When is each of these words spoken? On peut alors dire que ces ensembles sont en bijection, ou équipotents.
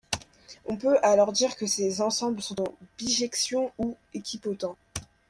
On 0.65 0.77
peut 0.77 0.97
alors 1.03 1.31
dire 1.31 1.55
que 1.55 1.67
ces 1.67 2.01
ensembles 2.01 2.41
sont 2.41 2.59
en 2.59 2.75
bijection, 2.97 3.71
ou 3.77 3.95
équipotents. 4.15 4.75